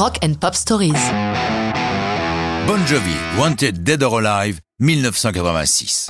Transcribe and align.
Rock 0.00 0.16
and 0.24 0.32
Pop 0.40 0.54
Stories. 0.54 0.94
Bon 2.66 2.86
Jovi, 2.86 3.14
Wanted 3.38 3.84
Dead 3.84 4.02
or 4.02 4.20
Alive, 4.24 4.58
1986. 4.78 6.08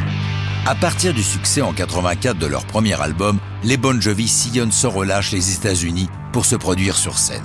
À 0.65 0.77
partir 0.77 1.13
du 1.13 1.25
succès 1.25 1.61
en 1.61 1.73
84 1.73 2.39
de 2.39 2.47
leur 2.47 2.67
premier 2.67 3.03
album, 3.03 3.41
les 3.65 3.77
Bon 3.77 4.01
Jovi 4.01 4.29
sillonnent 4.29 4.71
sans 4.71 4.91
relâche 4.91 5.33
les 5.33 5.57
États-Unis 5.57 6.07
pour 6.33 6.47
se 6.47 6.55
produire 6.55 6.97
sur 6.97 7.19
scène. 7.19 7.43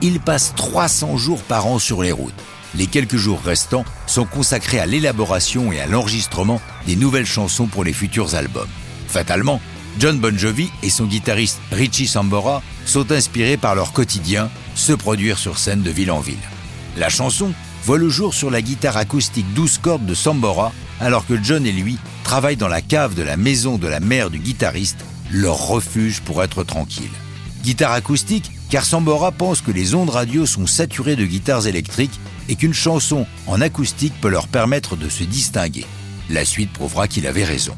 Ils 0.00 0.20
passent 0.20 0.54
300 0.54 1.16
jours 1.16 1.42
par 1.42 1.66
an 1.66 1.80
sur 1.80 2.00
les 2.04 2.12
routes. 2.12 2.32
Les 2.76 2.86
quelques 2.86 3.16
jours 3.16 3.40
restants 3.44 3.84
sont 4.06 4.24
consacrés 4.24 4.78
à 4.78 4.86
l'élaboration 4.86 5.72
et 5.72 5.80
à 5.80 5.88
l'enregistrement 5.88 6.60
des 6.86 6.94
nouvelles 6.94 7.26
chansons 7.26 7.66
pour 7.66 7.82
les 7.82 7.92
futurs 7.92 8.36
albums. 8.36 8.70
Fatalement, 9.08 9.60
John 9.98 10.20
Bon 10.20 10.38
Jovi 10.38 10.70
et 10.84 10.90
son 10.90 11.06
guitariste 11.06 11.58
Richie 11.72 12.06
Sambora 12.06 12.62
sont 12.86 13.10
inspirés 13.10 13.56
par 13.56 13.74
leur 13.74 13.92
quotidien, 13.92 14.48
se 14.88 14.94
produire 14.94 15.36
sur 15.36 15.58
scène 15.58 15.82
de 15.82 15.90
ville 15.90 16.10
en 16.10 16.20
ville. 16.20 16.38
La 16.96 17.10
chanson 17.10 17.52
voit 17.84 17.98
le 17.98 18.08
jour 18.08 18.32
sur 18.32 18.50
la 18.50 18.62
guitare 18.62 18.96
acoustique 18.96 19.44
12 19.52 19.80
cordes 19.82 20.06
de 20.06 20.14
Sambora, 20.14 20.72
alors 20.98 21.26
que 21.26 21.34
John 21.42 21.66
et 21.66 21.72
lui 21.72 21.98
travaillent 22.24 22.56
dans 22.56 22.68
la 22.68 22.80
cave 22.80 23.14
de 23.14 23.22
la 23.22 23.36
maison 23.36 23.76
de 23.76 23.86
la 23.86 24.00
mère 24.00 24.30
du 24.30 24.38
guitariste, 24.38 25.04
leur 25.30 25.58
refuge 25.58 26.22
pour 26.22 26.42
être 26.42 26.64
tranquille. 26.64 27.10
Guitare 27.62 27.92
acoustique, 27.92 28.50
car 28.70 28.86
Sambora 28.86 29.30
pense 29.30 29.60
que 29.60 29.72
les 29.72 29.94
ondes 29.94 30.08
radio 30.08 30.46
sont 30.46 30.66
saturées 30.66 31.16
de 31.16 31.26
guitares 31.26 31.66
électriques 31.66 32.18
et 32.48 32.56
qu'une 32.56 32.72
chanson 32.72 33.26
en 33.46 33.60
acoustique 33.60 34.18
peut 34.22 34.30
leur 34.30 34.48
permettre 34.48 34.96
de 34.96 35.10
se 35.10 35.22
distinguer. 35.22 35.84
La 36.30 36.46
suite 36.46 36.72
prouvera 36.72 37.08
qu'il 37.08 37.26
avait 37.26 37.44
raison. 37.44 37.76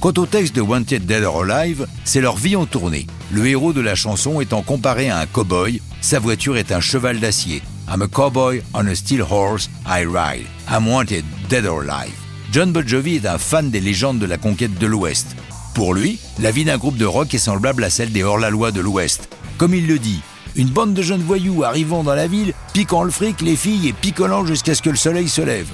Quant 0.00 0.12
au 0.18 0.26
texte 0.26 0.54
de 0.54 0.60
Wanted 0.60 1.06
Dead 1.06 1.24
or 1.24 1.44
Alive, 1.44 1.86
c'est 2.04 2.20
leur 2.20 2.36
vie 2.36 2.54
en 2.54 2.66
tournée. 2.66 3.06
Le 3.32 3.46
héros 3.46 3.72
de 3.72 3.80
la 3.80 3.94
chanson 3.94 4.40
étant 4.40 4.62
comparé 4.62 5.08
à 5.08 5.18
un 5.18 5.26
cow-boy, 5.26 5.80
sa 6.00 6.18
voiture 6.18 6.56
est 6.58 6.70
un 6.70 6.80
cheval 6.80 7.18
d'acier. 7.18 7.62
I'm 7.88 8.02
a 8.02 8.08
cowboy 8.08 8.62
on 8.74 8.86
a 8.86 8.94
steel 8.94 9.22
horse, 9.22 9.70
I 9.86 10.04
ride. 10.04 10.46
I'm 10.70 10.86
wanted 10.86 11.24
dead 11.48 11.64
or 11.64 11.80
alive. 11.80 12.12
John 12.52 12.72
Bon 12.72 12.86
Jovi 12.86 13.16
est 13.16 13.26
un 13.26 13.38
fan 13.38 13.70
des 13.70 13.80
légendes 13.80 14.18
de 14.18 14.26
la 14.26 14.36
conquête 14.36 14.78
de 14.78 14.86
l'Ouest. 14.86 15.34
Pour 15.74 15.94
lui, 15.94 16.18
la 16.40 16.50
vie 16.50 16.64
d'un 16.64 16.78
groupe 16.78 16.96
de 16.96 17.06
rock 17.06 17.32
est 17.34 17.38
semblable 17.38 17.82
à 17.82 17.90
celle 17.90 18.12
des 18.12 18.22
hors-la-loi 18.22 18.72
de 18.72 18.80
l'Ouest. 18.80 19.28
Comme 19.56 19.74
il 19.74 19.86
le 19.86 19.98
dit, 19.98 20.20
une 20.56 20.68
bande 20.68 20.94
de 20.94 21.02
jeunes 21.02 21.22
voyous 21.22 21.64
arrivant 21.64 22.02
dans 22.02 22.14
la 22.14 22.26
ville, 22.26 22.54
piquant 22.72 23.02
le 23.02 23.10
fric, 23.10 23.40
les 23.40 23.56
filles 23.56 23.88
et 23.88 23.92
picolant 23.92 24.44
jusqu'à 24.44 24.74
ce 24.74 24.82
que 24.82 24.90
le 24.90 24.96
soleil 24.96 25.28
se 25.28 25.42
lève. 25.42 25.68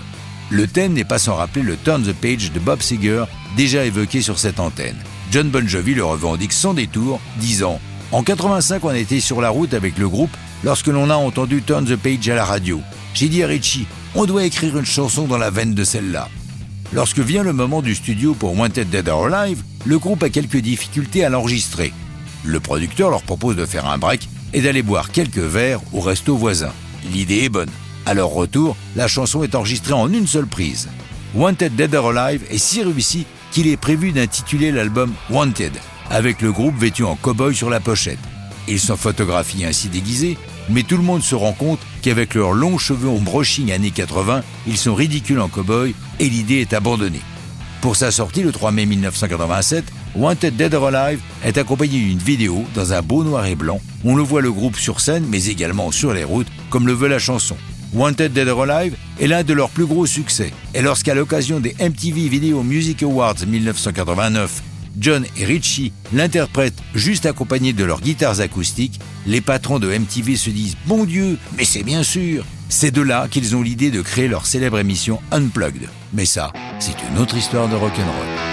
Le 0.53 0.67
thème 0.67 0.93
n'est 0.93 1.05
pas 1.05 1.19
sans 1.19 1.37
rappeler 1.37 1.63
le 1.63 1.79
Turn 1.79 2.03
the 2.03 2.13
Page 2.13 2.53
de 2.53 2.61
Bob 2.61 2.83
Seger, 2.83 3.25
déjà 3.57 3.87
évoqué 3.87 4.21
sur 4.21 4.39
cette 4.39 4.61
antenne. 4.61 4.99
John 5.31 5.49
Bon 5.49 5.67
Jovi 5.67 5.95
le 5.95 6.05
revendique 6.05 6.53
sans 6.53 6.75
détour, 6.75 7.21
disant 7.39 7.81
En 8.11 8.23
85, 8.23 8.85
on 8.85 8.95
était 8.95 9.21
sur 9.21 9.41
la 9.41 9.49
route 9.49 9.73
avec 9.73 9.97
le 9.97 10.11
groupe 10.11 10.37
lorsque 10.63 10.89
l'on 10.89 11.09
a 11.09 11.15
entendu 11.15 11.63
Turn 11.63 11.87
the 11.87 11.97
Page 11.97 12.29
à 12.29 12.35
la 12.35 12.45
radio. 12.45 12.83
J'ai 13.15 13.31
dit 13.31 13.43
à 13.43 13.47
Richie 13.47 13.87
On 14.15 14.27
doit 14.27 14.45
écrire 14.45 14.77
une 14.77 14.85
chanson 14.85 15.25
dans 15.27 15.39
la 15.39 15.49
veine 15.49 15.73
de 15.73 15.85
celle-là. 15.85 16.29
Lorsque 16.93 17.21
vient 17.21 17.45
le 17.45 17.55
moment 17.55 17.81
du 17.81 17.95
studio 17.95 18.35
pour 18.35 18.55
Wanted 18.55 18.91
Dead 18.91 19.09
or 19.09 19.35
Alive, 19.35 19.63
le 19.87 19.99
groupe 19.99 20.23
a 20.23 20.29
quelques 20.29 20.59
difficultés 20.59 21.25
à 21.25 21.31
l'enregistrer. 21.31 21.95
Le 22.45 22.61
producteur 22.61 23.09
leur 23.09 23.23
propose 23.23 23.57
de 23.57 23.65
faire 23.65 23.87
un 23.87 23.97
break 23.97 24.29
et 24.53 24.61
d'aller 24.61 24.83
boire 24.83 25.13
quelques 25.13 25.39
verres 25.39 25.81
au 25.95 26.01
resto 26.01 26.37
voisin. 26.37 26.75
L'idée 27.11 27.45
est 27.45 27.49
bonne. 27.49 27.71
À 28.05 28.15
leur 28.15 28.31
retour, 28.31 28.77
la 28.97 29.07
chanson 29.07 29.45
est 29.45 29.55
enregistrée 29.55 29.93
en 29.93 30.13
une 30.13 30.27
seule 30.27 30.47
prise. 30.47 30.89
Wanted 31.35 31.77
Dead 31.77 31.95
or 31.95 32.17
Alive 32.17 32.43
est 32.51 32.59
si 32.59 32.83
réussi 32.83 33.27
qu'il 33.53 33.69
est 33.69 33.77
prévu 33.77 34.13
d'intituler 34.13 34.73
l'album 34.73 35.13
Wanted, 35.31 35.73
avec 36.11 36.43
le 36.43 36.53
groupe 36.53 36.77
vêtu 36.79 37.05
en 37.05 37.15
cow-boy 37.15 37.55
sur 37.55 37.71
la 37.71 37.81
pochette. 37.81 38.19
Ils 38.67 38.81
sont 38.81 38.97
photographiés 38.97 39.67
ainsi 39.67 39.89
déguisés, 39.89 40.37
mais 40.69 40.83
tout 40.83 40.97
le 40.97 41.03
monde 41.03 41.23
se 41.23 41.35
rend 41.35 41.53
compte 41.53 41.81
qu'avec 42.03 42.35
leurs 42.35 42.53
longs 42.53 42.79
cheveux 42.79 43.09
en 43.09 43.19
brushing 43.19 43.73
années 43.73 43.91
80, 43.91 44.43
ils 44.67 44.77
sont 44.77 44.95
ridicules 44.95 45.41
en 45.41 45.49
cow-boy 45.49 45.95
et 46.19 46.29
l'idée 46.29 46.61
est 46.61 46.73
abandonnée. 46.73 47.23
Pour 47.81 47.97
sa 47.97 48.11
sortie 48.11 48.43
le 48.43 48.53
3 48.53 48.73
mai 48.73 48.87
1987, 48.87 49.85
Wanted 50.15 50.57
Dead 50.57 50.75
or 50.75 50.89
Alive 50.89 51.21
est 51.45 51.57
accompagné 51.57 51.99
d'une 51.99 52.19
vidéo 52.19 52.65
dans 52.75 52.93
un 52.93 53.03
beau 53.03 53.25
noir 53.25 53.47
et 53.47 53.55
blanc. 53.55 53.81
On 54.05 54.17
le 54.17 54.23
voit 54.23 54.43
le 54.43 54.53
groupe 54.53 54.77
sur 54.77 55.01
scène, 55.01 55.25
mais 55.29 55.47
également 55.47 55.91
sur 55.91 56.13
les 56.13 56.25
routes, 56.25 56.49
comme 56.69 56.87
le 56.87 56.93
veut 56.93 57.09
la 57.09 57.19
chanson. 57.19 57.57
Wanted 57.95 58.33
Dead 58.33 58.49
or 58.49 58.63
Alive 58.63 58.97
est 59.21 59.27
l'un 59.27 59.43
de 59.43 59.53
leurs 59.53 59.69
plus 59.69 59.85
gros 59.87 60.07
succès. 60.07 60.53
Et 60.75 60.81
lorsqu'à 60.81 61.15
l'occasion 61.15 61.61
des 61.61 61.75
MTV 61.79 62.29
Video 62.29 62.63
Music 62.63 63.03
Awards 63.03 63.37
1989, 63.47 64.63
John 64.99 65.25
et 65.37 65.45
Richie 65.45 65.93
l'interprètent 66.15 66.79
juste 66.95 67.27
accompagnés 67.27 67.73
de 67.73 67.85
leurs 67.85 68.01
guitares 68.01 68.41
acoustiques, 68.41 68.99
les 69.27 69.41
patrons 69.41 69.79
de 69.79 69.89
MTV 69.89 70.37
se 70.37 70.51
disent 70.51 70.77
Bon 70.87 71.05
Dieu, 71.05 71.39
mais 71.57 71.65
c'est 71.65 71.83
bien 71.83 72.03
sûr 72.03 72.45
C'est 72.69 72.91
de 72.91 73.03
là 73.03 73.29
qu'ils 73.31 73.57
ont 73.57 73.63
l'idée 73.63 73.91
de 73.91 74.01
créer 74.01 74.29
leur 74.29 74.47
célèbre 74.47 74.79
émission 74.79 75.21
Unplugged. 75.31 75.89
Mais 76.15 76.27
ça, 76.27 76.53
c'est 76.79 76.97
une 77.11 77.19
autre 77.19 77.37
histoire 77.37 77.69
de 77.69 77.77
rock'n'roll. 77.77 78.52